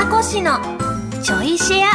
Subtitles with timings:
[0.00, 0.52] 宮古市の
[1.22, 1.90] ちょいシェア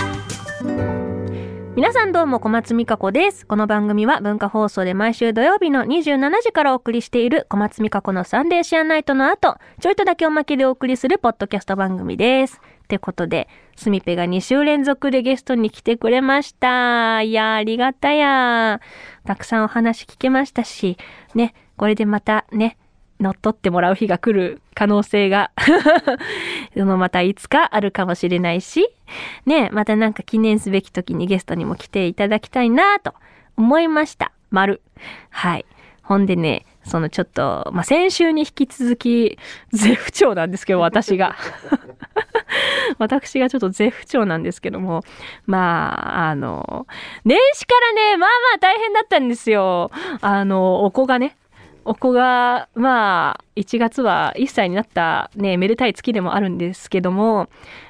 [1.76, 3.48] 皆さんどうも小松美香子です。
[3.48, 12.62] この番組は文化放送で毎週土曜日の27時からお送りしている小松美香子のサンデーシェアナイトの後、ちょいとだけおまけでお送りするポッドキャスト番組です。
[12.84, 17.24] ってことで、すみぺが2週連続でゲストに来てくれました。
[17.24, 18.82] いや、ありがたや
[19.26, 21.00] たくさんお話聞けましたし、
[21.34, 22.78] ね、これでまたね、
[23.20, 25.52] 乗っ取ってもらう日が来る可能性が
[26.76, 28.90] そのまたいつかあるかもしれないし、
[29.46, 33.14] ね、またなんか記念すべき時にゲストにも来ていただきたいなと
[33.58, 34.32] 思いました。
[34.52, 34.82] 丸。
[35.30, 35.66] はい。
[36.04, 39.40] ほんでね、そのちょっと、まあ、先週に引き続き、
[39.72, 41.36] 絶不調なんですけど、私が。
[43.00, 45.02] 私がちょっと絶不調なんですけども、
[45.48, 46.86] まあ、あの、
[47.26, 49.90] 年始からね、まあまあ大変だったんですよ。
[50.22, 51.36] あの、お子がね、
[51.86, 57.48] お子が、まあ、1月は1歳になったね、めでたい月でもあるんですけども、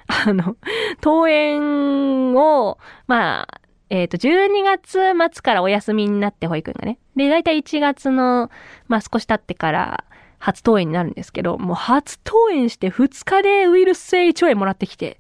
[0.08, 0.58] あの、
[1.02, 5.00] 登園を、まあ、えっ、と、12月
[5.34, 7.00] 末からお休みになって保育園がね。
[7.16, 8.50] で、だいたい1月の、
[8.88, 10.04] まあ少し経ってから
[10.40, 15.18] 初登園になるんですけど、もう初登園して2日でウイルス性胃腸炎もらってきて、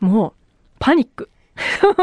[0.00, 0.32] もう、
[0.78, 1.30] パニック。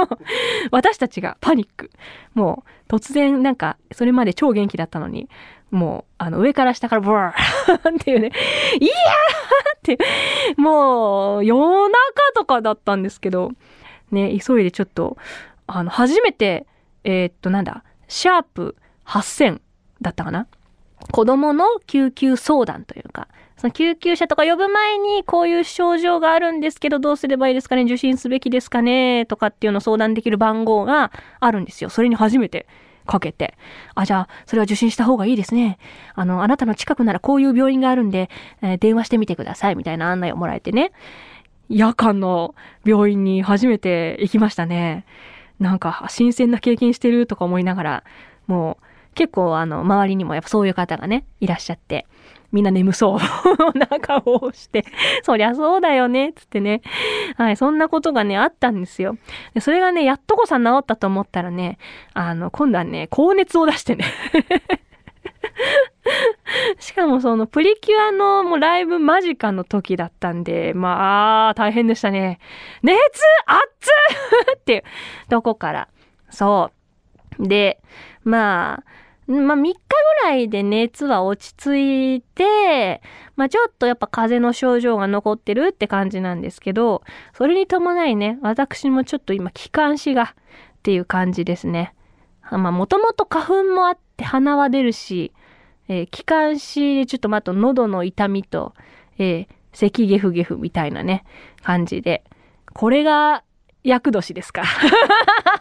[0.72, 1.92] 私たちがパニック。
[2.34, 5.30] もう、突然なんか、それまで超元気だったのに、
[5.72, 8.32] もう、あの、上から下からブワー っていうね、
[8.80, 9.98] いやーって、
[10.58, 11.94] もう、夜中
[12.36, 13.52] とかだったんですけど、
[14.12, 15.18] ね、急いでちょっと、
[15.68, 16.66] あの、初めて、
[17.04, 19.60] えーっと、なんだ、シャープ8000
[20.02, 20.48] だったかな？
[21.12, 31.90] 子供の救急相談というか、その救急車とか呼ぶ前にこういう症状があるんですけどどうすればいいですかね受診すべきですかねとかっていうのを相談できる番号があるんですよ。
[31.90, 32.68] それに初めて
[33.08, 33.58] かけて。
[33.96, 35.80] あ、じゃあ、それは受診した方がいいですね。
[36.14, 38.30] あの、あなたの近くならこういう病院があるんで、
[38.62, 40.92] えー電話してみてくださいみたいな案内をもらえてね。
[41.70, 42.54] 夜間の
[42.86, 45.06] 病院に初めて行きましたね。
[45.60, 48.04] なんか、新鮮な経験してるとか思いながら、
[48.46, 48.87] もう、
[49.18, 52.06] 結構あの、周りにもやっぱそういう方がね、いらっしゃって、
[52.52, 53.20] みんな眠そう
[53.78, 54.86] な顔をして、
[55.24, 56.82] そりゃそうだよね、つってね。
[57.36, 59.18] はい、そんなことがね、あったんですよ。
[59.56, 61.80] でそれがね、やっとこさ治ったと思ったらね、
[62.14, 64.06] あの、今度はね、高熱を出してね。
[66.80, 72.40] しかもそのプリキュアのもうライブ間近の時だったんで、まあ、大変でしたね。
[72.84, 73.24] 熱熱
[74.54, 74.84] っ っていう
[75.30, 75.88] とこから。
[76.30, 76.72] そ
[77.40, 77.48] う。
[77.48, 77.80] で、
[78.24, 78.84] まあ、
[79.28, 79.78] まあ3日ぐ
[80.24, 83.02] らいで熱は落ち着いて、
[83.36, 90.28] まあちょっとやっぱ風邪の症状が残ってるって感じなんですけど、それに伴いね、私もちょっと今気管支がっ
[90.84, 91.94] ていう感じですね。
[92.50, 95.34] まあもともと花粉もあって鼻は出るし、
[95.90, 98.74] えー気管支でちょっとまた喉の痛みと、
[99.18, 101.24] えー咳ゲフゲフみたいなね、
[101.62, 102.24] 感じで。
[102.74, 103.44] これが
[103.84, 104.64] 厄年ですか。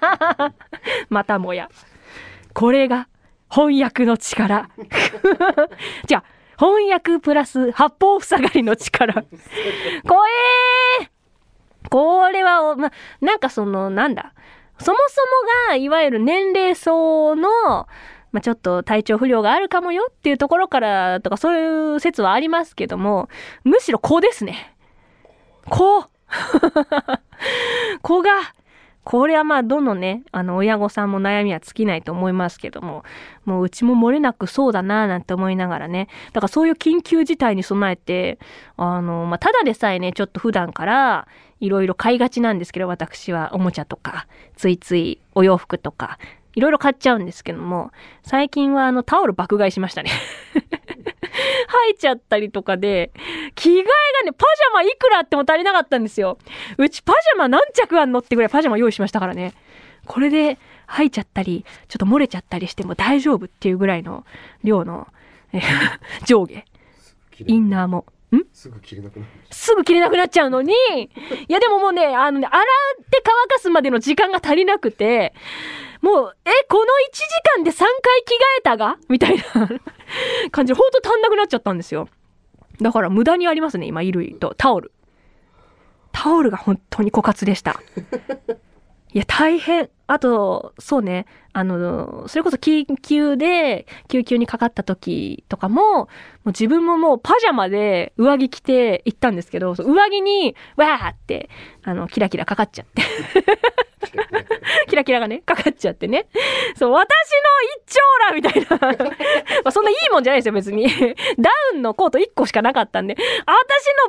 [1.11, 1.69] またもや。
[2.55, 3.09] これが
[3.49, 4.69] 翻訳の力。
[6.07, 6.25] じゃあ、
[6.59, 9.15] 翻訳プラス八方塞がりの力。
[10.07, 10.27] 怖
[11.01, 11.09] えー
[11.89, 12.91] これはお、ま、
[13.21, 14.33] なんかその、なんだ。
[14.79, 17.49] そもそもが、いわゆる年齢層の、
[18.33, 23.29] まあ、ちょっと体調不良があるかもよっていうところからとかそういう説はありますけども、
[23.65, 24.75] むしろ子ですね。
[25.69, 26.05] 子
[28.03, 28.31] 子が、
[29.07, 33.05] これはまあどのね、あの親御さんも悩みは尽きないと思いますけども、
[33.45, 38.41] もううちも漏れなくそうだなぁなんて思いながらね、だからそういう緊急事態に備えて、
[38.77, 41.29] あの、まあただでさえね、ちょっと普段から
[41.61, 46.19] いろいろ買いがちなんですけど、私はおもちゃとか、ついついお洋服とか、
[46.57, 47.93] いろいろ買っちゃうんですけども、
[48.25, 50.11] 最近はあのタオル爆買いしましたね。
[51.67, 53.13] 吐いちゃったりとかで、
[53.55, 53.91] 着替えが
[54.25, 56.39] ね、パジャマいくらあっても足りなかったんですよ。
[56.79, 59.55] うちパジャマ何着あんのってぐらいパジャマ用意しましたからね。
[60.07, 64.25] これで吐いちゃったり、ちょっと漏れちゃったりしても大丈夫っていうぐらいの
[64.65, 65.09] 量の、
[65.53, 65.61] え
[66.25, 66.65] 上下。
[67.45, 68.07] インナーも。
[68.35, 68.43] ん？
[68.53, 75.35] すぐ切れなくなるすぐ着れなくなっちゃうのに、いやでももうね、あのね、洗って乾かすまでの時間が足りなくて、
[76.01, 77.23] もう、え、この1時
[77.57, 77.87] 間で3回
[78.25, 78.97] 着替えたが？
[79.09, 79.45] みたいな
[80.51, 82.09] 感じで、ほんと足んなくなっちゃったんですよ。
[82.81, 84.93] だから無駄にありますね、今、衣類とタオル。
[86.13, 87.81] タオルが本当に枯渇でした。
[89.13, 89.89] いや、大変。
[90.09, 96.09] あと、そうね、あの、それこそ緊急で救急にかかった時とかも、も
[96.45, 101.49] う自分ももうパジャマで上着着て行ったんですけど、上着に、わーって、
[101.83, 103.03] あの、キラキラかかっちゃって。
[104.87, 106.27] キラキラがね、かかっちゃってね。
[106.77, 107.15] そう、私の
[107.85, 108.01] 一丁
[108.31, 109.07] 羅みたいな。
[109.65, 110.87] まあそんないいもんじゃないですよ、別に。
[111.39, 113.53] ダウンのコート1個しかなかったんで、私の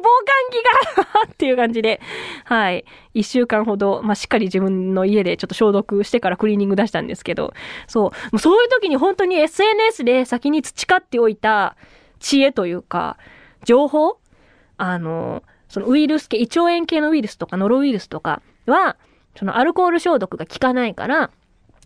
[0.02, 2.00] 防寒着がっていう感じで、
[2.46, 2.86] はい。
[3.14, 7.54] 一週間ほど、まあ、しっかり自分の家でちょっと消毒してからクリーニング出したんですけど、
[7.88, 8.04] そう。
[8.04, 11.76] もうそういう時に本当に SNS で先に培っておいた
[12.20, 13.18] 知恵というか、
[13.64, 14.18] 情報？
[14.78, 18.98] あの、そのウイルス系、胃腸炎系のウイルスとかノロウイルスとかは、
[19.38, 21.32] そのアルコール消毒が効かないから、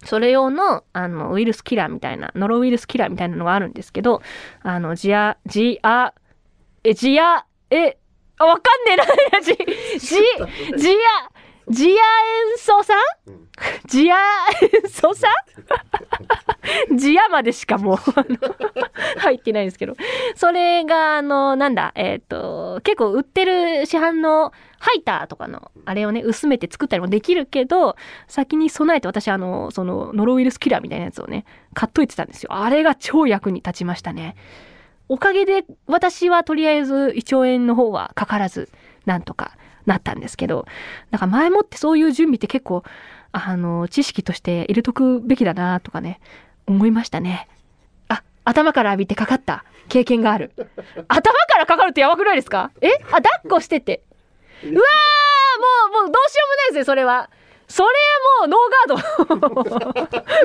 [0.06, 4.22] それ用の、あの、ウイルスキラーみたいな、ノロウイルスキラーみたいなのがあるんですけど、
[4.62, 6.14] あの、ジア、ジア、
[6.84, 7.98] え、ジア、え、
[8.38, 9.54] あわかんねえな、ジ、
[10.00, 10.16] ジ、
[10.78, 12.98] ジア、ジア塩素酸？
[13.28, 13.48] うん。
[13.88, 14.16] ジア
[14.62, 15.32] 塩素酸？
[16.96, 17.98] ジアまでしかもう、
[19.18, 19.96] 入ってないんですけど。
[20.36, 27.96] それが、あの、なんだ、えっ、と、結構売ってる市販のハイターとかの、あれをね、薄めて作ったりもできるけど、
[28.28, 32.54] 先に備えて私、あの、その、ノロウイルスキラーみたいなやつをね、買っといてたんですよ。
[32.54, 34.36] あれが超役に立ちましたね。
[35.10, 38.70] おかげで、私はとりあえず、胃腸炎の方はかからず、
[39.06, 40.66] なんとかなったんですけど、
[41.10, 42.84] だか前もってそういう準備って結構、
[43.32, 46.20] あの、知識として入れとくべきだなとかね、
[46.68, 47.48] 思いましたね。
[48.08, 50.52] あ、頭から浴びてかかった経験がある。
[51.08, 52.72] 頭からかかるってやばくないですか？
[52.82, 52.90] え？
[53.12, 54.02] あ、抱っこしてて。
[54.64, 57.30] うわーもう、もうどうしようもないですよ、それは。
[57.68, 60.02] それはもうノーガード。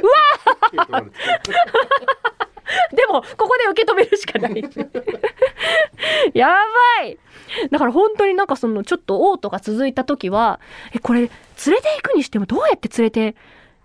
[2.97, 4.63] でも、ここで受け止めるしかない。
[6.35, 6.49] や
[7.01, 7.19] ばい
[7.71, 10.61] だから本当になんかそのちょっと嘔吐が続いた時は、
[10.95, 11.31] え、これ連れ
[11.81, 13.37] て行くにしてもどうやって連れて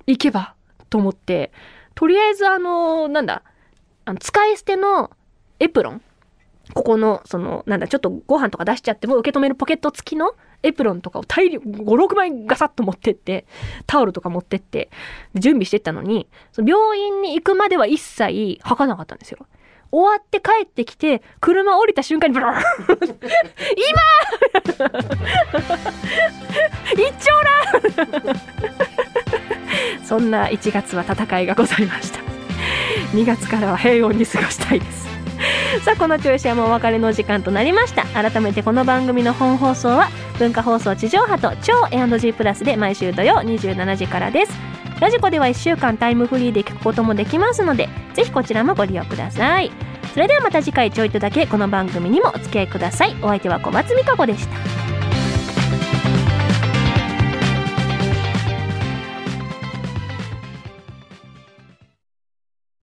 [0.07, 0.55] 行けば？
[0.89, 1.51] と思って、
[1.95, 3.43] とりあえずあの、なんだ、
[4.05, 5.11] あの使い捨ての
[5.59, 6.01] エプロン。
[6.73, 10.33] ここの、その、なんだ、ちょっとご飯とか出しちゃっても受け止めるポケット付きの
[10.63, 13.45] エプロンとかを大量、5、6枚ガサッと持ってって、
[13.87, 14.89] タオルとか持ってって、
[15.35, 19.45] 準備してったのに、その病院に行くまでは一切吐かなかったんですよ。
[19.91, 22.63] 終わって帰ってきて、車降りた瞬間にブラー
[23.75, 24.01] 今。
[26.93, 27.49] 一丁羅
[30.11, 32.19] そんな1月は戦いがございました。
[33.15, 35.07] 2月からは平穏に過ごしたいです。
[35.85, 38.03] さあこの調子はもお別れの時間となりました。
[38.07, 44.51] 改めてこの番組の本放送は文化放送地上波と超 A&G プラスで毎週土曜27時からです。
[44.99, 49.71] ラジコでは1週間タイムフリーで聞くこともできますのでぜひこちらもご利用ください。
[50.13, 53.15] それではまた次回ちょいとだけこの番組にもお付き合いください。
[53.21, 54.80] お相手は小松美香子でした。